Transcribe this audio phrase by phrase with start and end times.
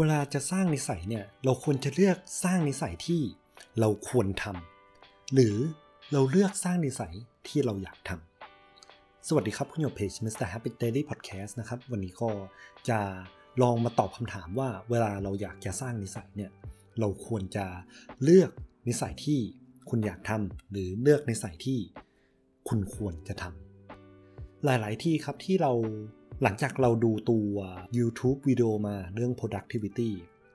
[0.00, 3.22] เวลาจะสร้างนิสัยเนี่ยเราควรจะเลือกสร้างนิสัยที่
[3.80, 5.56] เราควรทำหรือ
[6.12, 7.14] เราเลือกสร้างนิสัย
[7.48, 10.46] ที่เราอยากทำสวัสดีครับ คุณอยู่เพจ Mr.
[10.52, 12.30] Happy Daily Podcast นะครับ วันนี้ก็
[12.88, 12.98] จะ
[13.62, 16.50] ลองมาตอบคำถามว่า เวลาเราอยากจะสร้างนิสัยเนี่ย
[17.00, 17.66] เราควรจะ
[18.22, 18.50] เลือก
[18.88, 19.40] นิสัยที่
[19.88, 21.78] คุณอยากทำหรือเลือกนิสัยที่
[22.68, 25.72] คุณควรจะทำหลาย ๆ ที่ครับที่เรา
[26.42, 27.54] หลังจากเราดูตัว
[27.98, 30.10] YouTube วิดีโอมาเรื่อง productivity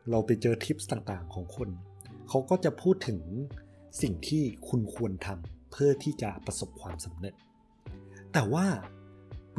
[0.10, 1.70] เราไปเจอทิปส์ต่างๆของคน
[2.30, 3.20] เขาก็จะพูดถึง
[4.02, 7.34] สิ่งที่คุณควรทำเพื่อที่จะประสบความสำเร็จ
[8.34, 8.66] แต่ว่า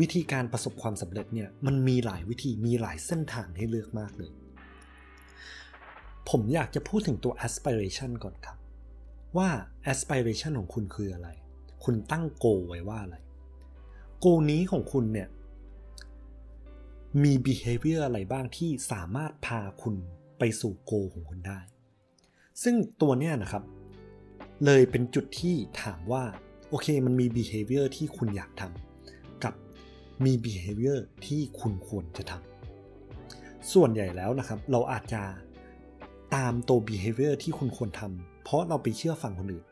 [0.01, 4.33] วิธีการประสบความสำเร็จเนี่ยมันมีหลายวิธีมีหลายเส้นทางให้เลือกมากเลย
[6.31, 8.57] ผมอยากจะพูดถึงตัว aspiration ก่อนครับ
[9.37, 9.49] ว่า
[9.93, 11.29] aspiration ของคุณคืออะไร
[11.85, 13.17] คุณตั้ง goal ไว้ว่าอะไร
[14.25, 15.29] goal นี้ของคุณเนี่ย
[17.21, 19.95] มี behavior อะไรบ้างที่สามารถพาคุณ
[20.39, 21.59] ไปสู่โกของคุณได้
[22.63, 23.63] ซึ่งตัวเนี้ยนะครับ
[24.65, 26.25] เลยเป็นจุดที่ถามว่า
[26.69, 29.55] โอเคมันมี behavior ที่คุณอยากทำกับ
[30.25, 35.23] มี behavior ที่คุณควรจะทำส่วนใหญ่แล้วนะครับ เราอาจจะ
[36.37, 39.65] ตามตัว behavior ที่คุณควรทำเพราะเราไปเชื่อฟังคนอื่น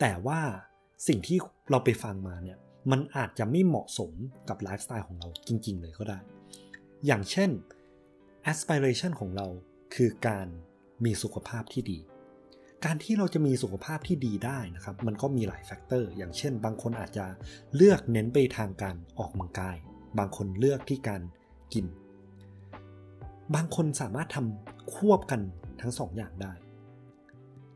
[0.00, 0.40] แต่ว่า
[1.08, 1.38] สิ่งที่
[1.70, 2.58] เราไปฟังมาเนี่ย
[2.90, 4.12] มันอาจจะไม่เหมาะสม
[4.48, 6.18] กับไลฟ์สไตล์ของเราจริง ๆ เลยก็ได้
[7.06, 7.50] อย่างเช่น
[8.50, 9.46] aspiration ของเรา
[9.94, 10.46] คือการ
[11.04, 11.98] มีสุขภาพที่ดี
[12.84, 17.26] การที่เราจะมีสุขภาพที่ดีได้นะครับ มันก็มีหลายแฟกเตอร์ อย่างเช่น บางคนอาจจะ
[17.76, 19.76] เลือกเน้นไปทางการออกกำลังกาย
[20.18, 21.22] บางคนเลือกที่การ
[21.72, 21.86] กิน
[23.54, 25.40] บางคนสามารถทำควบกัน
[25.80, 26.52] ทั้งสองอย่างได้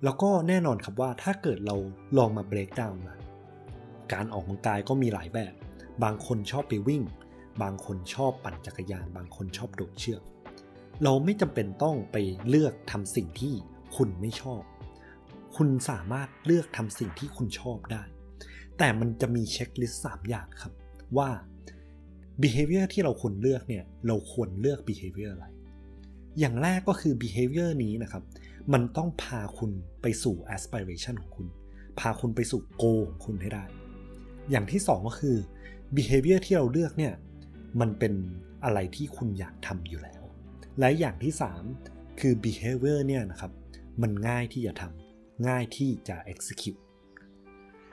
[0.05, 1.77] แล้วก็แน่นอนครับว่าถ้าเกิดเรา
[2.19, 3.15] ลองมาเบรกดาวน์มา
[4.13, 5.53] การออกกำลังกายก็มีหลายแบบ
[6.05, 7.03] บางคนชอบไปวิ่ง
[7.63, 10.23] บางคนชอบปั่นจักรยาน บางคนชอบโดดเชือก
[11.05, 12.17] เราไม่จำเป็นต้องไป
[12.49, 13.55] เลือกทำสิ่งที่
[13.97, 14.63] คุณไม่ชอบ
[15.57, 18.03] คุณสามารถเลือกทำสิ่งที่คุณชอบได้
[18.79, 20.73] แต่มันจะมีเช็คลิสต์3อย่างครับ
[21.19, 21.31] ว่า
[22.43, 25.47] behavior ที่เราควรเลือกเนี่ยเราควรเลือก behavior อะไร
[26.39, 28.23] อย่างแรกก็คือ behavior นี้นะครับ
[28.73, 29.71] มันต้องพาคุณ
[30.03, 31.47] ไปสู่ aspiration ของคุณ
[32.01, 33.65] พาคุณไปสู่ goal ของคุณให้ได้
[34.51, 35.37] อย่างที่2ก็คือ
[35.97, 37.15] behavior ที่เราเลือกเนี่ย
[37.81, 38.15] มันเป็น
[38.65, 40.23] อะไรที่คุณอยากทำอยู่แล้ว
[40.79, 41.35] และอย่างที่
[41.77, 43.53] 3 คือ behavior เนี่ยนะครับ
[44.03, 46.81] มันง่ายที่จะทำง่ายที่จะ execute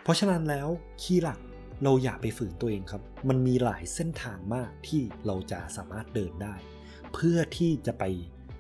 [0.01, 0.67] เพราะฉะนั้นแล้ว
[1.01, 1.39] คีย์หลัก
[1.83, 6.55] เราอย่าไปฝืนตัวเองครับ มันมีหลายเส้นทางมากที่เราจะสามารถเดินได้
[7.13, 8.03] เพื่อที่จะไป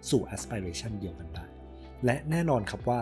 [0.09, 1.45] สู่ aspiration เดียวกันได้
[2.05, 3.01] และแน่นอนครับว่า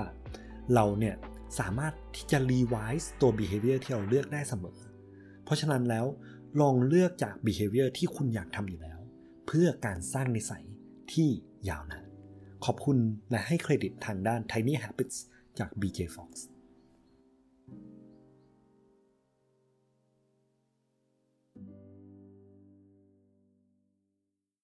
[0.74, 1.16] เราเนี่ย
[1.60, 4.78] สามารถที่จะ revise ตัว behavior ที่เราเลือกได้เสมอ
[5.44, 6.06] เพราะฉะนั้นแล้ว
[6.62, 9.00] ลองเลือกจาก behavior ที่คุณอยากทำอยู่แล้ว
[9.48, 10.66] เพื่อการสร้างนิสัย
[11.14, 11.30] ที่
[11.70, 12.06] ยาวนาน
[12.66, 12.98] ขอบคุณ
[13.32, 15.18] และให้เครดิตทางด้าน Tiny Habits
[15.60, 16.30] จาก BJ Fox